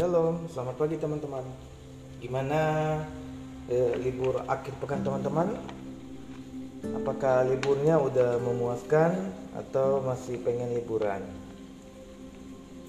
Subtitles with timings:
[0.00, 1.44] Shalom, selamat pagi teman-teman.
[2.24, 2.60] Gimana
[3.68, 5.60] eh, libur akhir pekan teman-teman?
[6.96, 11.20] Apakah liburnya udah memuaskan atau masih pengen liburan?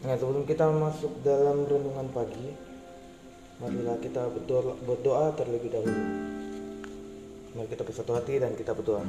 [0.07, 2.55] Nah, sebelum kita masuk dalam renungan pagi,
[3.59, 6.03] marilah kita berdoa, berdoa terlebih dahulu.
[7.59, 9.03] Mari kita bersatu hati dan kita berdoa.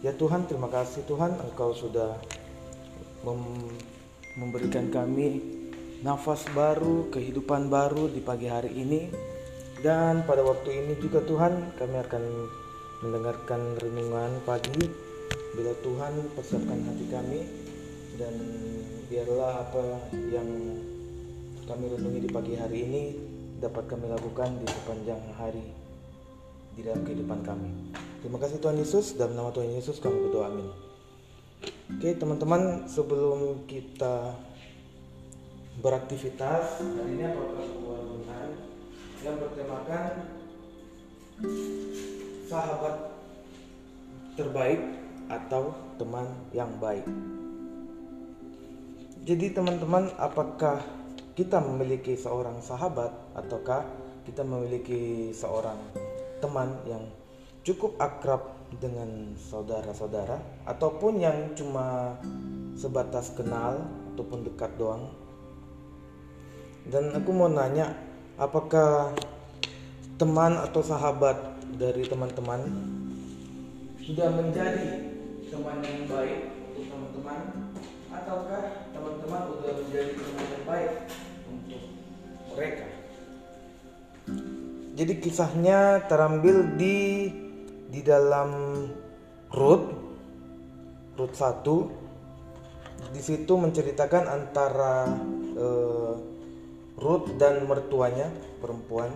[0.00, 2.16] Ya Tuhan, terima kasih Tuhan Engkau sudah
[3.20, 3.76] mem-
[4.32, 5.57] memberikan kami
[6.02, 9.10] nafas baru, kehidupan baru di pagi hari ini.
[9.78, 12.22] Dan pada waktu ini juga Tuhan kami akan
[13.06, 14.90] mendengarkan renungan pagi.
[15.54, 17.40] Bila Tuhan persiapkan hati kami
[18.18, 18.34] dan
[19.06, 19.82] biarlah apa
[20.34, 20.48] yang
[21.66, 23.02] kami renungi di pagi hari ini
[23.58, 25.66] dapat kami lakukan di sepanjang hari
[26.74, 27.70] di dalam kehidupan kami.
[28.22, 30.68] Terima kasih Tuhan Yesus, dalam nama Tuhan Yesus kami berdoa amin.
[31.98, 34.34] Oke teman-teman sebelum kita
[35.78, 38.48] beraktivitas hari ini akan membuat renungan
[39.22, 40.10] yang bertemakan
[42.50, 42.96] sahabat
[44.34, 44.80] terbaik
[45.30, 47.06] atau teman yang baik.
[49.22, 50.82] Jadi teman-teman apakah
[51.38, 53.86] kita memiliki seorang sahabat ataukah
[54.26, 55.78] kita memiliki seorang
[56.42, 57.06] teman yang
[57.62, 58.42] cukup akrab
[58.82, 62.18] dengan saudara-saudara ataupun yang cuma
[62.74, 65.27] sebatas kenal ataupun dekat doang.
[66.88, 67.92] Dan aku mau nanya,
[68.40, 69.12] apakah
[70.16, 71.36] teman atau sahabat
[71.76, 72.64] dari teman-teman
[74.08, 75.14] sudah menjadi
[75.52, 77.40] teman yang baik untuk teman-teman
[78.08, 80.92] ataukah teman-teman sudah menjadi teman yang baik
[81.44, 81.82] untuk
[82.56, 82.86] mereka?
[84.96, 87.28] Jadi kisahnya terambil di
[87.92, 88.50] di dalam
[89.52, 89.84] Rut
[91.20, 95.06] Rut 1 di situ menceritakan antara
[95.54, 96.37] uh,
[96.98, 98.26] Ruth dan mertuanya
[98.58, 99.14] perempuan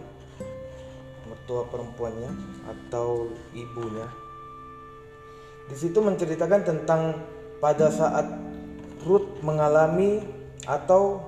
[1.42, 2.30] mertua perempuannya
[2.70, 4.06] atau ibunya.
[5.66, 7.18] Di situ menceritakan tentang
[7.58, 8.30] pada saat
[9.02, 10.22] Ruth mengalami
[10.70, 11.18] atau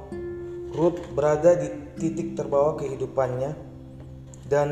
[0.74, 3.74] Ruth berada di titik terbawah kehidupannya.
[4.46, 4.70] Dan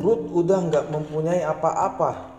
[0.00, 2.32] Ruth udah nggak mempunyai apa-apa.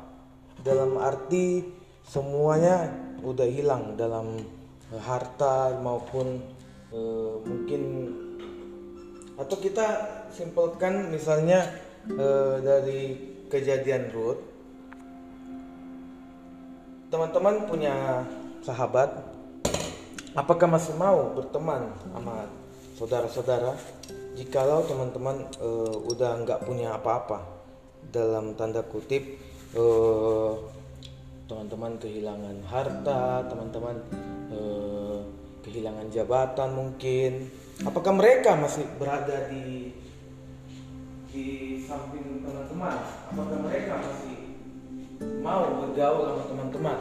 [0.61, 1.61] Dalam arti
[2.05, 2.89] semuanya
[3.21, 4.41] udah hilang dalam
[4.97, 6.41] harta maupun
[6.91, 6.99] e,
[7.47, 7.81] mungkin
[9.39, 9.87] atau kita
[10.29, 11.65] simpelkan misalnya
[12.05, 12.27] e,
[12.61, 13.01] dari
[13.47, 14.43] kejadian Ruth
[17.11, 18.23] teman-teman punya
[18.63, 19.09] sahabat
[20.35, 22.47] apakah masih mau berteman sama
[22.95, 23.75] saudara-saudara?
[24.31, 25.69] Jikalau teman-teman e,
[26.07, 27.43] udah nggak punya apa-apa
[28.11, 29.39] dalam tanda kutip
[31.47, 33.95] teman-teman kehilangan harta teman-teman
[35.65, 37.49] kehilangan jabatan mungkin.
[37.81, 39.95] Apakah mereka masih berada di
[41.31, 41.45] di
[41.87, 42.97] samping teman-teman?
[43.33, 44.37] Apakah mereka masih
[45.41, 46.99] mau bergaul sama teman-teman?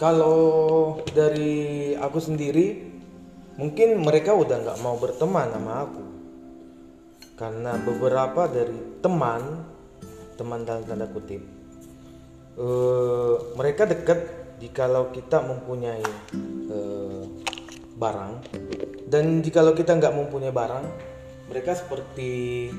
[0.00, 0.40] Kalau
[1.14, 2.90] dari aku sendiri
[3.54, 6.04] mungkin mereka udah nggak mau berteman sama aku.
[7.38, 9.72] Karena beberapa dari teman
[10.36, 11.62] teman dalam tanda kutip
[12.58, 16.04] uh, mereka dekat jikalau kita mempunyai
[16.68, 17.24] uh,
[17.96, 18.32] barang
[19.06, 20.84] dan jikalau kita nggak mempunyai barang
[21.52, 22.72] mereka seperti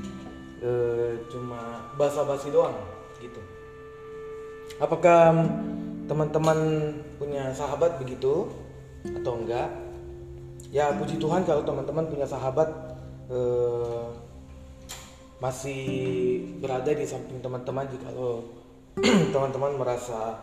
[0.62, 2.74] uh, cuma basa-basi doang
[3.22, 3.38] gitu.
[4.82, 5.46] Apakah
[6.10, 6.58] teman-teman
[7.16, 8.50] punya sahabat begitu
[9.06, 9.70] atau enggak?
[10.74, 12.66] Ya puji Tuhan kalau teman-teman punya sahabat
[13.30, 14.10] uh,
[15.38, 15.84] masih
[16.58, 18.42] berada di samping teman-teman jikalau
[19.34, 20.40] teman-teman merasa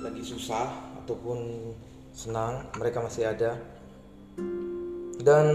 [0.00, 1.72] lagi susah ataupun
[2.16, 3.60] senang mereka masih ada.
[5.20, 5.46] Dan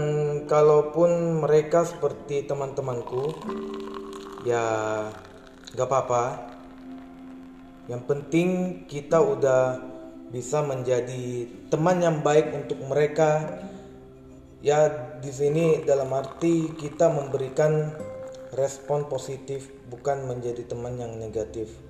[0.46, 3.34] kalaupun mereka seperti teman-temanku
[4.46, 4.62] ya
[5.74, 6.24] gak apa-apa.
[7.90, 8.48] Yang penting
[8.86, 9.82] kita udah
[10.30, 13.62] bisa menjadi teman yang baik untuk mereka.
[14.62, 17.94] Ya di sini dalam arti kita memberikan
[18.54, 21.85] respon positif bukan menjadi teman yang negatif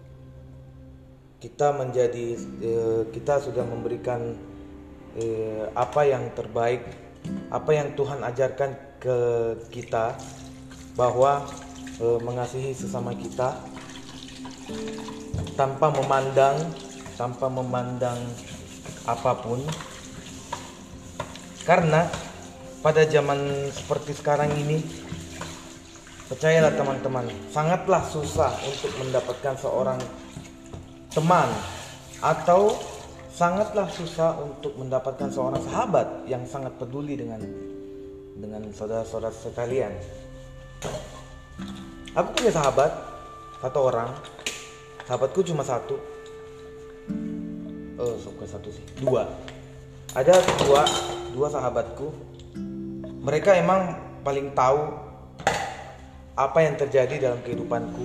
[1.36, 2.26] kita menjadi
[2.64, 4.32] eh, kita sudah memberikan
[5.16, 6.86] eh, apa yang terbaik
[7.50, 8.70] apa yang Tuhan ajarkan
[9.02, 9.18] ke
[9.68, 10.16] kita
[10.96, 11.44] bahwa
[12.00, 13.60] eh, mengasihi sesama kita
[15.54, 16.56] tanpa memandang
[17.16, 18.18] tanpa memandang
[19.08, 19.60] apa pun.
[21.66, 22.06] Karena
[22.84, 24.78] pada zaman seperti sekarang ini
[26.30, 29.98] percayalah teman-teman sangatlah susah untuk mendapatkan seorang
[31.16, 31.48] teman
[32.20, 32.76] atau
[33.32, 37.40] sangatlah susah untuk mendapatkan seorang sahabat yang sangat peduli dengan
[38.36, 39.96] dengan saudara-saudara sekalian.
[42.12, 42.92] Aku punya sahabat
[43.64, 44.12] satu orang,
[45.08, 45.96] sahabatku cuma satu.
[47.96, 49.24] Oh, bukan satu sih, dua.
[50.12, 50.36] Ada
[50.68, 50.84] dua,
[51.32, 52.12] dua sahabatku.
[53.24, 54.84] Mereka emang paling tahu
[56.36, 58.04] apa yang terjadi dalam kehidupanku.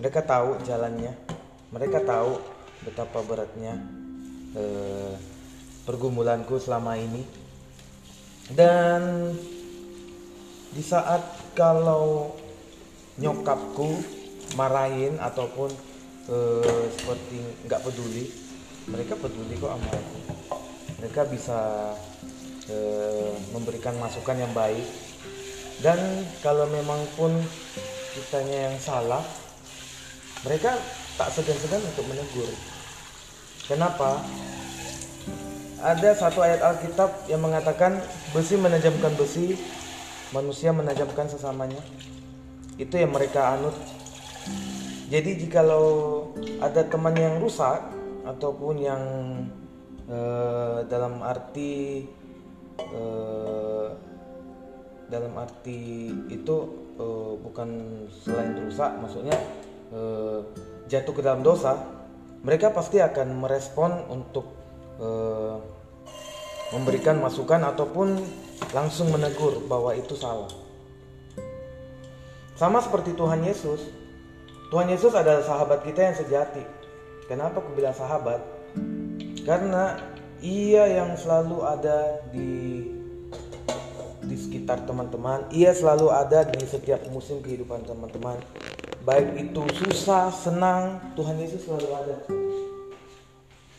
[0.00, 1.39] Mereka tahu jalannya.
[1.70, 2.42] Mereka tahu
[2.82, 3.78] betapa beratnya
[4.58, 5.14] eh,
[5.86, 7.22] pergumulanku selama ini.
[8.50, 9.30] Dan
[10.74, 11.22] di saat
[11.54, 12.34] kalau
[13.22, 14.02] nyokapku
[14.58, 15.70] marahin ataupun
[16.26, 17.38] eh, seperti
[17.70, 18.26] nggak peduli,
[18.90, 20.18] mereka peduli kok sama aku.
[20.98, 21.60] Mereka bisa
[22.66, 24.86] eh, memberikan masukan yang baik.
[25.80, 27.30] Dan kalau memang pun
[28.12, 29.22] kitanya yang salah,
[30.44, 30.76] mereka
[31.20, 32.48] tak segan-segan untuk menegur.
[33.68, 34.24] Kenapa?
[35.84, 38.00] Ada satu ayat Alkitab yang mengatakan
[38.32, 39.60] besi menajamkan besi,
[40.32, 41.84] manusia menajamkan sesamanya.
[42.80, 43.76] Itu yang mereka anut.
[45.12, 46.32] Jadi jikalau
[46.64, 47.84] ada teman yang rusak
[48.24, 49.02] ataupun yang
[50.08, 52.08] uh, dalam arti
[52.96, 53.92] uh,
[55.12, 56.56] dalam arti itu
[56.96, 57.68] uh, bukan
[58.08, 59.36] selain rusak, maksudnya
[59.92, 60.40] uh,
[60.90, 61.78] jatuh ke dalam dosa,
[62.42, 64.50] mereka pasti akan merespon untuk
[64.98, 65.62] uh,
[66.74, 68.18] memberikan masukan ataupun
[68.74, 70.50] langsung menegur bahwa itu salah.
[72.58, 73.88] Sama seperti Tuhan Yesus,
[74.68, 76.62] Tuhan Yesus adalah sahabat kita yang sejati.
[77.30, 78.42] Kenapa aku bilang sahabat?
[79.46, 79.96] Karena
[80.42, 82.84] ia yang selalu ada di
[84.20, 88.38] di sekitar teman-teman, ia selalu ada di setiap musim kehidupan teman-teman.
[89.00, 92.16] Baik itu susah, senang, Tuhan Yesus selalu ada.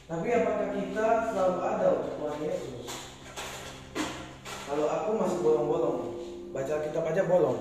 [0.09, 2.89] Tapi apakah kita selalu ada untuk Tuhan Yesus?
[4.65, 6.00] Kalau aku masih bolong-bolong,
[6.50, 7.59] baca kitab aja bolong.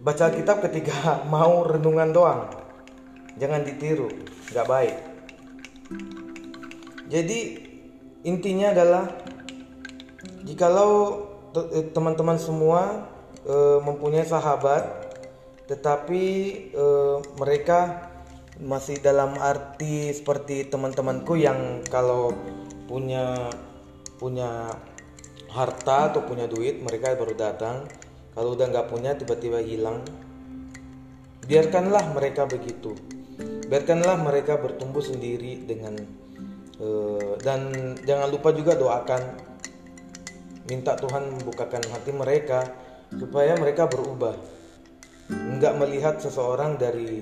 [0.00, 0.96] Baca kitab ketika
[1.34, 2.48] mau renungan doang.
[3.36, 4.08] Jangan ditiru,
[4.56, 4.96] nggak baik.
[7.12, 7.38] Jadi
[8.24, 9.04] intinya adalah
[10.40, 11.20] jikalau
[11.52, 13.10] eh, teman-teman semua
[13.42, 15.09] e, mempunyai sahabat
[15.70, 16.24] tetapi
[16.74, 16.86] e,
[17.38, 18.10] mereka
[18.58, 22.34] masih dalam arti seperti teman-temanku yang kalau
[22.90, 23.54] punya
[24.18, 24.74] punya
[25.46, 27.86] harta atau punya duit mereka baru datang.
[28.34, 30.02] Kalau udah nggak punya tiba-tiba hilang.
[31.46, 32.94] Biarkanlah mereka begitu.
[33.70, 35.98] Biarkanlah mereka bertumbuh sendiri dengan
[36.78, 39.22] uh, dan jangan lupa juga doakan.
[40.66, 42.70] Minta Tuhan membukakan hati mereka
[43.10, 44.59] supaya mereka berubah
[45.60, 47.20] nggak melihat seseorang dari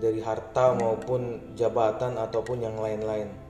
[0.00, 3.44] dari harta maupun jabatan ataupun yang lain-lain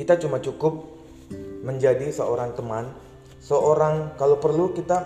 [0.00, 0.96] kita cuma cukup
[1.60, 2.88] menjadi seorang teman,
[3.44, 5.04] seorang kalau perlu kita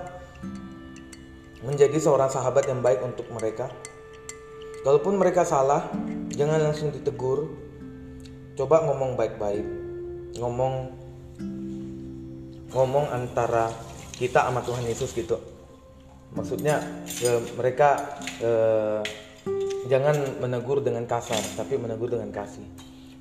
[1.66, 3.66] menjadi seorang sahabat yang baik untuk mereka.
[4.86, 5.90] Kalaupun mereka salah,
[6.30, 7.50] jangan langsung ditegur.
[8.54, 9.66] Coba ngomong baik-baik.
[10.38, 10.74] Ngomong
[12.70, 13.74] ngomong antara
[14.14, 15.40] kita sama Tuhan Yesus gitu.
[16.32, 16.80] Maksudnya
[17.20, 19.00] ya, mereka eh,
[19.92, 22.64] jangan menegur dengan kasar, tapi menegur dengan kasih.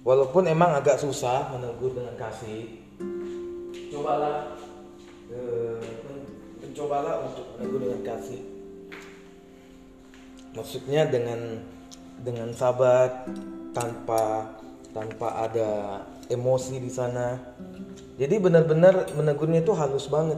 [0.03, 2.79] Walaupun emang agak susah menegur dengan kasih,
[3.91, 4.55] cobalah
[5.31, 5.83] eh,
[6.63, 8.41] mencobalah untuk menegur dengan kasih.
[10.53, 11.59] Maksudnya dengan
[12.23, 13.25] dengan sabar
[13.73, 14.53] tanpa
[14.93, 15.71] tanpa ada
[16.29, 17.39] emosi di sana.
[18.15, 20.37] Jadi benar-benar menegurnya itu halus banget.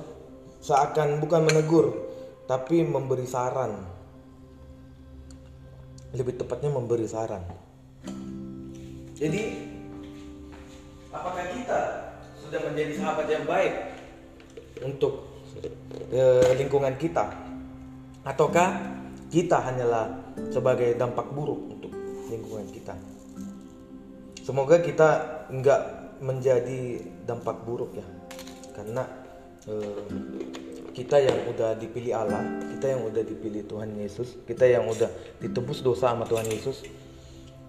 [0.63, 2.04] Seakan bukan menegur,
[2.45, 3.73] tapi memberi saran.
[6.15, 7.43] Lebih tepatnya memberi saran.
[9.15, 9.43] Jadi
[11.11, 11.79] apakah kita
[12.39, 13.73] sudah menjadi sahabat yang baik
[14.83, 15.27] untuk
[16.11, 16.23] e,
[16.59, 17.31] lingkungan kita
[18.27, 18.75] ataukah
[19.31, 21.91] kita hanyalah sebagai dampak buruk untuk
[22.27, 22.93] lingkungan kita?
[24.43, 25.09] Semoga kita
[25.49, 25.81] nggak
[26.21, 28.07] menjadi dampak buruk ya,
[28.75, 29.03] karena
[29.65, 29.73] e,
[30.95, 32.39] kita yang udah dipilih Allah,
[32.71, 35.11] kita yang udah dipilih Tuhan Yesus, kita yang udah
[35.43, 36.87] ditebus dosa sama Tuhan Yesus,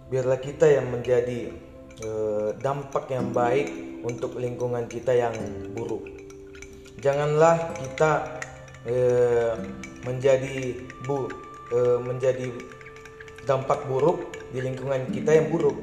[0.07, 1.51] biarlah kita yang menjadi
[2.07, 3.67] eh, dampak yang baik
[4.07, 5.35] untuk lingkungan kita yang
[5.75, 6.07] buruk.
[7.03, 8.39] Janganlah kita
[8.87, 9.59] eh,
[10.07, 11.27] menjadi bu
[11.75, 12.47] eh, menjadi
[13.43, 15.83] dampak buruk di lingkungan kita yang buruk.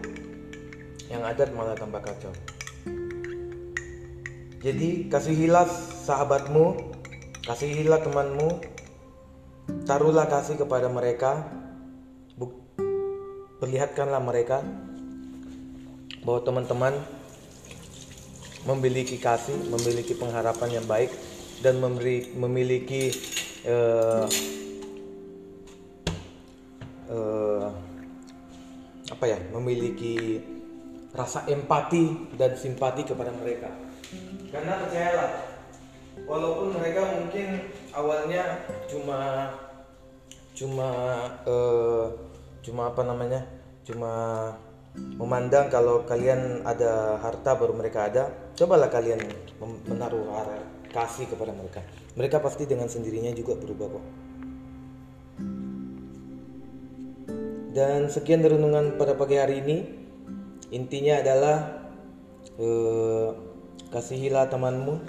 [1.12, 2.32] Yang ada malah tambah kacau.
[4.64, 5.68] Jadi kasihilah
[6.08, 6.93] sahabatmu,
[7.44, 8.50] kasihilah temanmu,
[9.84, 11.44] taruhlah kasih kepada mereka
[13.64, 14.60] perlihatkanlah mereka
[16.28, 16.94] bahwa teman-teman
[18.68, 21.12] memiliki kasih, memiliki pengharapan yang baik
[21.64, 23.12] dan memberi, memiliki
[23.64, 24.28] uh,
[27.08, 27.72] uh,
[29.08, 30.44] apa ya, memiliki
[31.16, 33.72] rasa empati dan simpati kepada mereka.
[34.52, 35.53] Karena percayalah,
[36.34, 39.54] walaupun mereka mungkin awalnya cuma
[40.58, 40.90] cuma
[41.46, 42.10] uh,
[42.66, 43.46] cuma apa namanya
[43.86, 44.14] cuma
[44.94, 48.24] memandang kalau kalian ada harta baru mereka ada
[48.58, 49.22] cobalah kalian
[49.90, 50.26] menaruh
[50.94, 51.82] kasih kepada mereka.
[52.14, 54.06] Mereka pasti dengan sendirinya juga berubah kok.
[57.74, 59.78] Dan sekian renungan pada pagi hari ini.
[60.70, 61.58] Intinya adalah
[62.62, 63.30] eh,
[63.90, 65.02] kasihilah temanmu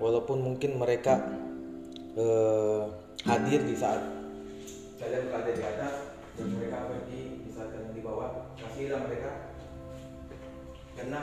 [0.00, 1.20] walaupun mungkin mereka
[2.16, 2.82] eh,
[3.28, 4.00] hadir di saat
[5.00, 5.94] kalian berada di atas
[6.36, 9.32] dan mereka pergi di saat kalian di bawah kasihilah mereka.
[10.96, 11.20] Karena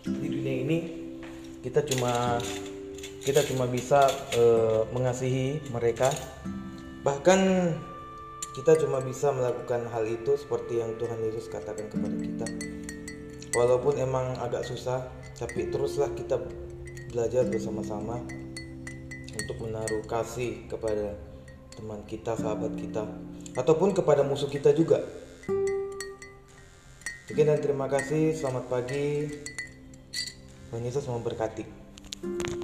[0.00, 0.78] di dunia ini
[1.60, 2.40] kita cuma
[3.20, 6.08] kita cuma bisa uh, mengasihi mereka.
[7.04, 7.40] Bahkan
[8.56, 12.46] kita cuma bisa melakukan hal itu seperti yang Tuhan Yesus katakan kepada kita.
[13.56, 15.04] Walaupun emang agak susah
[15.36, 16.40] tapi teruslah kita
[17.10, 18.22] belajar bersama-sama
[19.34, 21.18] untuk menaruh kasih kepada
[21.74, 23.02] teman kita, sahabat kita,
[23.58, 25.02] ataupun kepada musuh kita juga.
[27.26, 28.34] Sekian dan terima kasih.
[28.34, 29.30] Selamat pagi.
[30.70, 32.59] Tuhan Yesus memberkati.